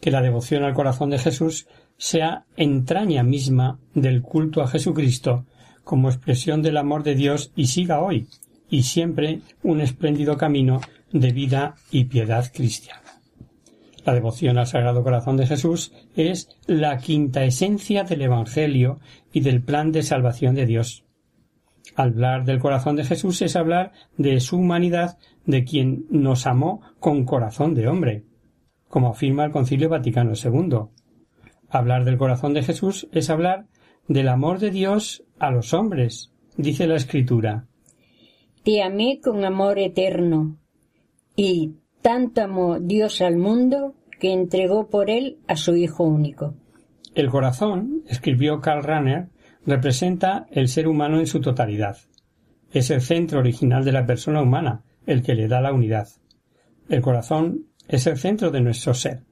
[0.00, 1.66] que la devoción al corazón de Jesús
[1.98, 5.44] sea entraña misma del culto a Jesucristo
[5.90, 8.28] como expresión del amor de Dios y siga hoy
[8.70, 10.80] y siempre un espléndido camino
[11.12, 13.20] de vida y piedad cristiana.
[14.04, 19.00] La devoción al Sagrado Corazón de Jesús es la quinta esencia del Evangelio
[19.32, 21.02] y del plan de salvación de Dios.
[21.96, 27.24] Hablar del corazón de Jesús es hablar de su humanidad, de quien nos amó con
[27.24, 28.22] corazón de hombre,
[28.86, 30.82] como afirma el Concilio Vaticano II.
[31.68, 33.66] Hablar del corazón de Jesús es hablar
[34.10, 37.68] del amor de Dios a los hombres, dice la Escritura.
[38.64, 40.58] Te amé con amor eterno,
[41.36, 46.54] y tanto amó Dios al mundo que entregó por él a su Hijo único.
[47.14, 49.28] El corazón, escribió Karl Rahner,
[49.64, 51.96] representa el ser humano en su totalidad.
[52.72, 56.08] Es el centro original de la persona humana, el que le da la unidad.
[56.88, 59.22] El corazón es el centro de nuestro ser,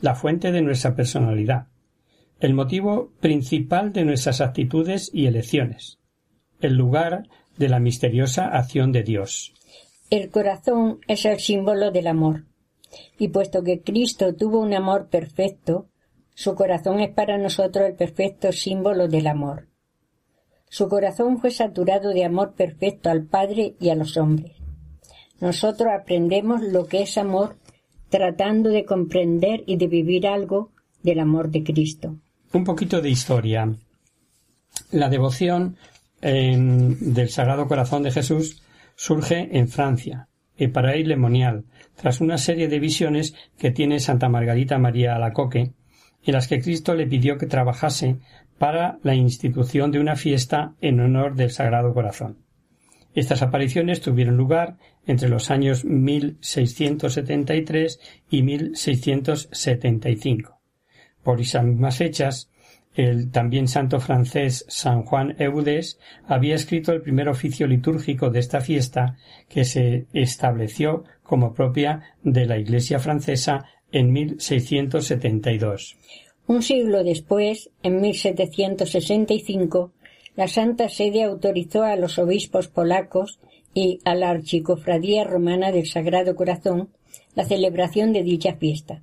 [0.00, 1.66] la fuente de nuestra personalidad,
[2.40, 5.98] el motivo principal de nuestras actitudes y elecciones,
[6.60, 9.54] el lugar de la misteriosa acción de Dios.
[10.10, 12.44] El corazón es el símbolo del amor,
[13.18, 15.88] y puesto que Cristo tuvo un amor perfecto,
[16.34, 19.68] su corazón es para nosotros el perfecto símbolo del amor.
[20.68, 24.52] Su corazón fue saturado de amor perfecto al Padre y a los hombres.
[25.40, 27.56] Nosotros aprendemos lo que es amor
[28.08, 30.70] tratando de comprender y de vivir algo
[31.02, 32.16] del amor de Cristo.
[32.54, 33.74] Un poquito de historia.
[34.92, 35.76] La devoción
[36.22, 38.62] del Sagrado Corazón de Jesús
[38.94, 41.64] surge en Francia, en Paraíso Lemonial,
[41.96, 45.72] tras una serie de visiones que tiene Santa Margarita María Alacoque,
[46.22, 48.18] en las que Cristo le pidió que trabajase
[48.56, 52.38] para la institución de una fiesta en honor del Sagrado Corazón.
[53.16, 54.76] Estas apariciones tuvieron lugar
[55.06, 57.98] entre los años 1673
[58.30, 60.53] y 1675.
[61.24, 62.50] Por esas mismas fechas,
[62.94, 68.60] el también santo francés San Juan Eudes había escrito el primer oficio litúrgico de esta
[68.60, 69.16] fiesta
[69.48, 75.96] que se estableció como propia de la Iglesia francesa en 1672.
[76.46, 79.92] Un siglo después, en 1765,
[80.36, 83.40] la Santa Sede autorizó a los obispos polacos
[83.72, 86.90] y a la Archicofradía Romana del Sagrado Corazón
[87.34, 89.02] la celebración de dicha fiesta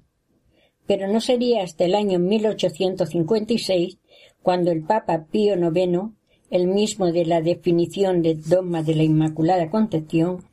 [0.91, 3.97] pero no sería hasta el año 1856
[4.41, 6.09] cuando el Papa Pío IX,
[6.49, 10.43] el mismo de la definición de dogma de la Inmaculada Concepción,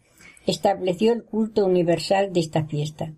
[0.47, 3.14] estableció el culto universal de esta fiesta,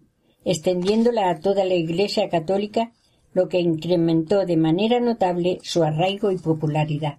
[0.47, 2.93] extendiéndola a toda la Iglesia católica,
[3.35, 7.18] lo que incrementó de manera notable su arraigo y popularidad.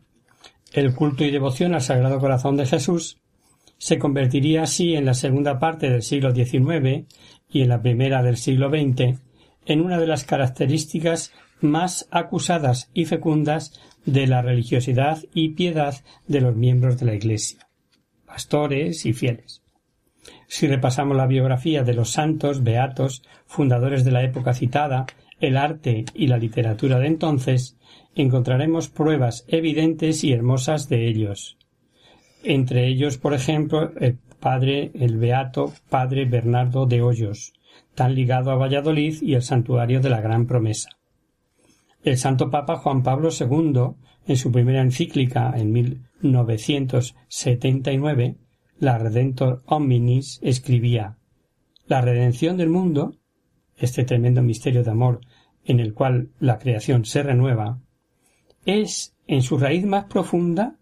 [0.74, 3.20] El culto y devoción al Sagrado Corazón de Jesús
[3.78, 7.06] se convertiría así en la segunda parte del siglo XIX
[7.52, 9.30] y en la primera del siglo XX
[9.66, 15.96] en una de las características más acusadas y fecundas de la religiosidad y piedad
[16.28, 17.68] de los miembros de la Iglesia,
[18.26, 19.62] pastores y fieles.
[20.48, 25.06] Si repasamos la biografía de los santos, beatos, fundadores de la época citada,
[25.40, 27.78] el arte y la literatura de entonces,
[28.16, 31.58] encontraremos pruebas evidentes y hermosas de ellos.
[32.44, 37.54] Entre ellos, por ejemplo, el padre, el beato padre Bernardo de Hoyos,
[37.96, 40.90] tan ligado a Valladolid y el santuario de la Gran Promesa.
[42.04, 48.38] El Santo Papa Juan Pablo II, en su primera encíclica en 1979,
[48.80, 51.18] la Redentor Hominis, escribía
[51.86, 53.14] La redención del mundo,
[53.78, 55.22] este tremendo misterio de amor
[55.66, 57.80] en el cual la creación se renueva,
[58.66, 60.78] es, en su raíz más profunda,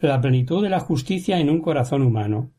[0.00, 2.50] la plenitud de la justicia en un corazón humano,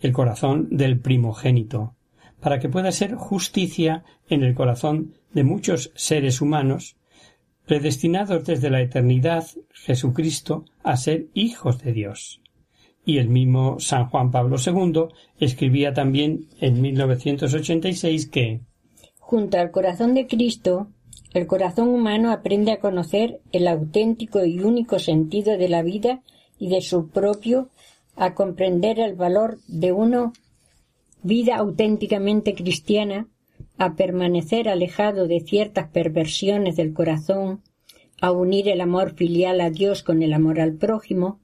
[0.00, 1.96] el corazón del primogénito,
[2.40, 6.96] para que pueda ser justicia en el corazón de muchos seres humanos
[7.66, 12.40] predestinados desde la eternidad Jesucristo a ser hijos de Dios.
[13.04, 15.08] Y el mismo San Juan Pablo II
[15.38, 18.60] escribía también en 1986 que
[19.18, 20.88] Junto al corazón de Cristo,
[21.34, 26.22] el corazón humano aprende a conocer el auténtico y único sentido de la vida
[26.58, 27.68] y de su propio,
[28.16, 30.32] a comprender el valor de una
[31.22, 33.28] vida auténticamente cristiana
[33.76, 37.62] a permanecer alejado de ciertas perversiones del corazón,
[38.20, 41.40] a unir el amor filial a Dios con el amor al prójimo.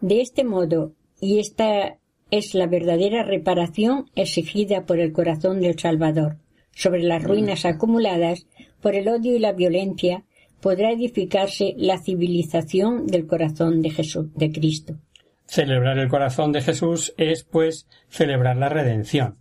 [0.00, 1.98] De este modo, y esta
[2.30, 6.38] es la verdadera reparación exigida por el corazón del Salvador,
[6.72, 8.46] sobre las ruinas acumuladas
[8.80, 10.24] por el odio y la violencia,
[10.60, 14.98] podrá edificarse la civilización del corazón de Jesús, de Cristo.
[15.46, 19.38] Celebrar el corazón de Jesús es, pues, celebrar la redención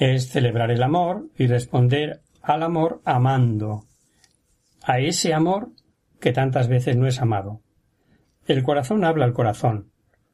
[0.00, 3.84] es celebrar el amor y responder al amor amando,
[4.82, 5.72] a ese amor
[6.20, 7.60] que tantas veces no es amado.
[8.46, 9.90] El corazón habla al corazón,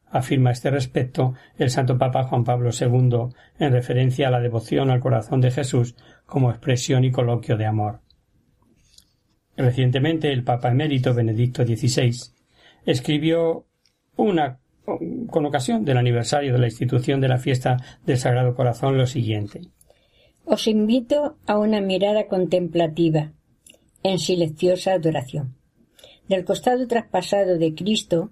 [0.09, 5.01] afirma este respecto el Santo Papa Juan Pablo II en referencia a la devoción al
[5.01, 8.03] corazón de Jesús como expresión y coloquio de amor.
[9.57, 12.13] Recientemente el Papa emérito Benedicto XVI
[12.85, 13.67] escribió
[14.15, 14.61] una
[15.31, 19.61] con ocasión del aniversario de la institución de la fiesta del Sagrado Corazón lo siguiente.
[20.45, 23.33] Os invito a una mirada contemplativa,
[24.03, 25.57] en silenciosa adoración.
[26.29, 28.31] Del costado traspasado de Cristo,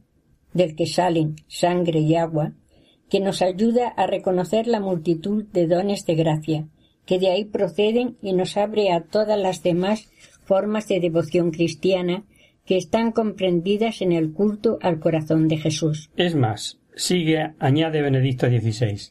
[0.53, 2.53] del que salen sangre y agua,
[3.11, 6.69] que nos ayuda a reconocer la multitud de dones de gracia,
[7.07, 10.09] que de ahí proceden y nos abre a todas las demás
[10.45, 12.25] formas de devoción cristiana
[12.65, 16.11] que están comprendidas en el culto al corazón de Jesús.
[16.17, 19.11] Es más, sigue, añade Benedicto XVI.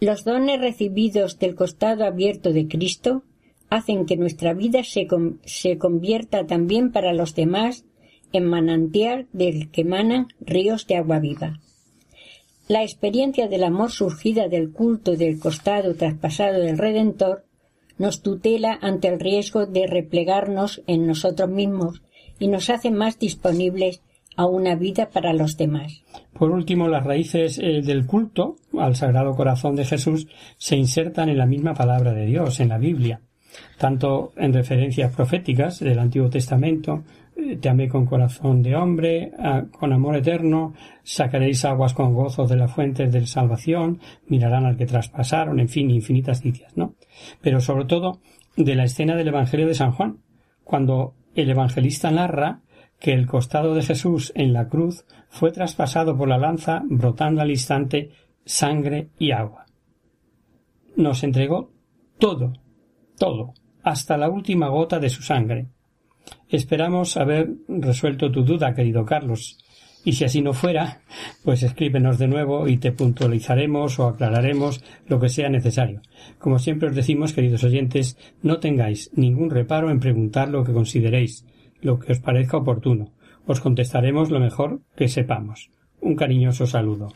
[0.00, 3.22] Los dones recibidos del costado abierto de Cristo
[3.70, 5.08] hacen que nuestra vida se,
[5.44, 7.84] se convierta también para los demás
[8.32, 11.60] en manantial del que emanan ríos de agua viva.
[12.68, 17.44] La experiencia del amor surgida del culto del costado traspasado del Redentor
[17.96, 22.02] nos tutela ante el riesgo de replegarnos en nosotros mismos
[22.38, 24.02] y nos hace más disponibles
[24.36, 26.04] a una vida para los demás.
[26.32, 30.28] Por último, las raíces eh, del culto al Sagrado Corazón de Jesús
[30.58, 33.20] se insertan en la misma palabra de Dios, en la Biblia,
[33.78, 37.04] tanto en referencias proféticas del Antiguo Testamento,
[37.36, 39.32] eh, amé con corazón de hombre,
[39.78, 44.86] con amor eterno, sacaréis aguas con gozo de las fuentes de salvación, mirarán al que
[44.86, 46.94] traspasaron, en fin, infinitas citias, ¿no?
[47.40, 48.20] Pero sobre todo
[48.56, 50.18] de la escena del Evangelio de San Juan,
[50.64, 52.62] cuando el evangelista narra
[52.98, 57.50] que el costado de Jesús en la cruz fue traspasado por la lanza, brotando al
[57.50, 58.10] instante
[58.44, 59.66] sangre y agua.
[60.96, 61.72] Nos entregó
[62.18, 62.54] todo,
[63.18, 65.68] todo, hasta la última gota de su sangre.
[66.48, 69.58] Esperamos haber resuelto tu duda, querido Carlos,
[70.06, 71.00] y si así no fuera,
[71.42, 76.00] pues escríbenos de nuevo y te puntualizaremos o aclararemos lo que sea necesario.
[76.38, 81.44] Como siempre os decimos, queridos oyentes, no tengáis ningún reparo en preguntar lo que consideréis,
[81.80, 83.14] lo que os parezca oportuno.
[83.46, 85.70] Os contestaremos lo mejor que sepamos.
[86.00, 87.08] Un cariñoso saludo.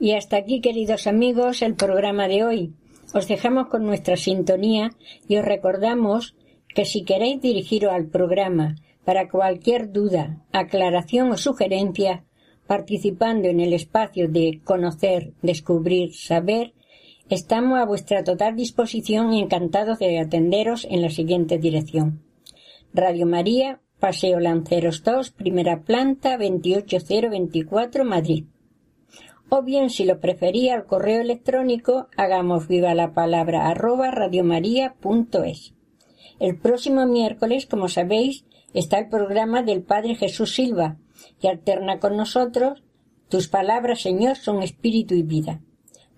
[0.00, 2.72] Y hasta aquí, queridos amigos, el programa de hoy.
[3.12, 4.92] Os dejamos con nuestra sintonía
[5.28, 6.34] y os recordamos
[6.74, 12.24] que si queréis dirigiros al programa para cualquier duda, aclaración o sugerencia,
[12.66, 16.72] participando en el espacio de conocer, descubrir, saber,
[17.28, 22.22] estamos a vuestra total disposición y encantados de atenderos en la siguiente dirección.
[22.92, 28.44] Radio María, Paseo Lanceros 2, primera planta, 28024, Madrid.
[29.48, 35.74] O bien, si lo prefería, al correo electrónico, hagamos viva la palabra arroba radiomaria.es.
[36.40, 38.44] El próximo miércoles, como sabéis,
[38.74, 40.96] está el programa del Padre Jesús Silva,
[41.40, 42.82] que alterna con nosotros
[43.28, 45.60] Tus palabras, Señor, son espíritu y vida.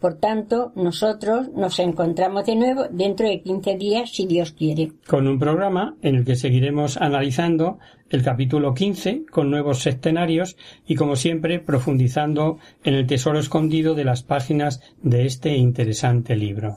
[0.01, 4.93] Por tanto, nosotros nos encontramos de nuevo dentro de 15 días, si Dios quiere.
[5.07, 7.79] Con un programa en el que seguiremos analizando
[8.11, 14.05] el capítulo 15 con nuevos sectenarios y, como siempre, profundizando en el tesoro escondido de
[14.05, 16.77] las páginas de este interesante libro.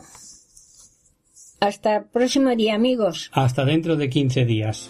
[1.59, 3.29] Hasta el próximo día, amigos.
[3.33, 4.89] Hasta dentro de 15 días.